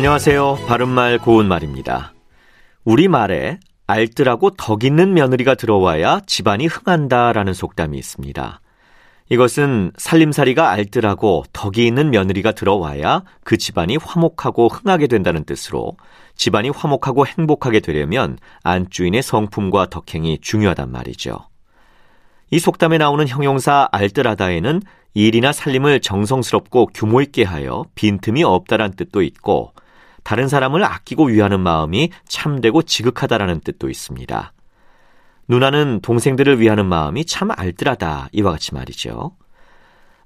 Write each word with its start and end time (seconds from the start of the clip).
안녕하세요. 0.00 0.60
바른말 0.66 1.18
고운말입니다. 1.18 2.14
우리말에 2.84 3.58
알뜰하고 3.86 4.48
덕 4.56 4.82
있는 4.82 5.12
며느리가 5.12 5.56
들어와야 5.56 6.22
집안이 6.24 6.68
흥한다라는 6.68 7.52
속담이 7.52 7.98
있습니다. 7.98 8.62
이것은 9.28 9.92
살림살이가 9.98 10.70
알뜰하고 10.70 11.44
덕이 11.52 11.86
있는 11.86 12.10
며느리가 12.10 12.52
들어와야 12.52 13.24
그 13.44 13.58
집안이 13.58 13.98
화목하고 13.98 14.68
흥하게 14.68 15.06
된다는 15.06 15.44
뜻으로 15.44 15.98
집안이 16.34 16.70
화목하고 16.70 17.26
행복하게 17.26 17.80
되려면 17.80 18.38
안주인의 18.62 19.22
성품과 19.22 19.90
덕행이 19.90 20.38
중요하단 20.40 20.90
말이죠. 20.90 21.40
이 22.50 22.58
속담에 22.58 22.96
나오는 22.96 23.28
형용사 23.28 23.90
알뜰하다에는 23.92 24.80
일이나 25.12 25.52
살림을 25.52 26.00
정성스럽고 26.00 26.86
규모 26.94 27.20
있게 27.20 27.44
하여 27.44 27.84
빈틈이 27.96 28.44
없다란 28.44 28.92
뜻도 28.92 29.20
있고 29.20 29.74
다른 30.22 30.48
사람을 30.48 30.84
아끼고 30.84 31.26
위하는 31.26 31.60
마음이 31.60 32.10
참되고 32.26 32.82
지극하다라는 32.82 33.60
뜻도 33.60 33.88
있습니다. 33.88 34.52
누나는 35.48 36.00
동생들을 36.02 36.60
위하는 36.60 36.86
마음이 36.86 37.24
참 37.24 37.50
알뜰하다 37.50 38.28
이와 38.32 38.52
같이 38.52 38.74
말이죠. 38.74 39.32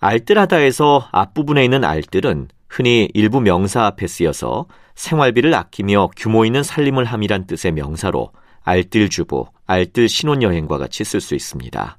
알뜰하다에서 0.00 1.08
앞부분에 1.12 1.64
있는 1.64 1.84
알뜰은 1.84 2.48
흔히 2.68 3.08
일부 3.14 3.40
명사 3.40 3.84
앞에 3.84 4.06
쓰여서 4.06 4.66
생활비를 4.94 5.54
아끼며 5.54 6.10
규모 6.16 6.44
있는 6.44 6.62
살림을 6.62 7.04
함이란 7.04 7.46
뜻의 7.46 7.72
명사로 7.72 8.32
알뜰주부, 8.64 9.46
알뜰 9.66 10.08
신혼여행과 10.08 10.78
같이 10.78 11.04
쓸 11.04 11.20
수 11.20 11.34
있습니다. 11.34 11.98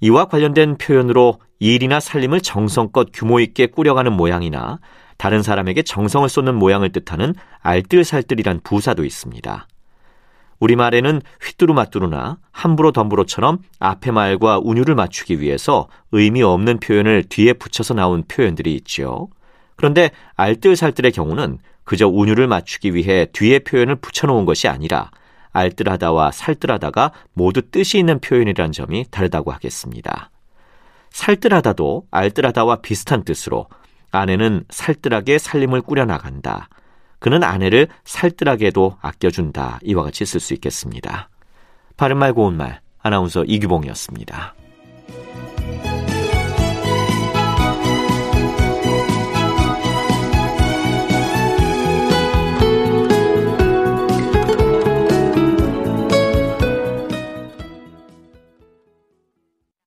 이와 0.00 0.26
관련된 0.26 0.78
표현으로 0.78 1.40
일이나 1.58 2.00
살림을 2.00 2.40
정성껏 2.40 3.08
규모 3.12 3.40
있게 3.40 3.66
꾸려가는 3.66 4.12
모양이나 4.12 4.78
다른 5.16 5.42
사람에게 5.42 5.82
정성을 5.82 6.28
쏟는 6.28 6.54
모양을 6.54 6.90
뜻하는 6.90 7.34
알뜰살뜰이란 7.60 8.60
부사도 8.62 9.04
있습니다. 9.04 9.66
우리말에는 10.58 11.20
휘뚜루마뚜루나 11.42 12.38
함부로 12.50 12.92
덤부로처럼 12.92 13.58
앞의 13.78 14.12
말과 14.12 14.58
운율을 14.62 14.94
맞추기 14.94 15.40
위해서 15.40 15.88
의미 16.12 16.42
없는 16.42 16.80
표현을 16.80 17.24
뒤에 17.28 17.52
붙여서 17.52 17.94
나온 17.94 18.24
표현들이 18.26 18.74
있지요. 18.76 19.28
그런데 19.76 20.10
알뜰살뜰의 20.36 21.12
경우는 21.12 21.58
그저 21.84 22.08
운율을 22.08 22.48
맞추기 22.48 22.94
위해 22.94 23.26
뒤에 23.32 23.60
표현을 23.60 23.96
붙여놓은 23.96 24.46
것이 24.46 24.66
아니라 24.66 25.10
알뜰하다와 25.52 26.32
살뜰하다가 26.32 27.12
모두 27.32 27.62
뜻이 27.62 27.98
있는 27.98 28.18
표현이라는 28.18 28.72
점이 28.72 29.06
다르다고 29.10 29.52
하겠습니다. 29.52 30.30
살뜰하다도 31.10 32.08
알뜰하다와 32.10 32.76
비슷한 32.76 33.24
뜻으로 33.24 33.68
아내는 34.10 34.64
살뜰하게 34.70 35.38
살림을 35.38 35.82
꾸려나간다. 35.82 36.68
그는 37.18 37.42
아내를 37.42 37.88
살뜰하게도 38.04 38.98
아껴준다. 39.00 39.78
이와 39.82 40.04
같이 40.04 40.24
쓸 40.24 40.40
수 40.40 40.54
있겠습니다. 40.54 41.28
바른말 41.96 42.32
고운말 42.32 42.80
아나운서 43.00 43.44
이규봉이었습니다. 43.44 44.54